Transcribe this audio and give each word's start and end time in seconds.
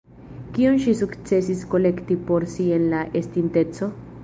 Kion 0.53 0.79
ŝi 0.85 0.93
sukcesis 1.01 1.61
kolekti 1.75 2.19
por 2.31 2.49
si 2.57 2.67
en 2.81 2.91
la 2.97 3.05
estinteco? 3.23 3.95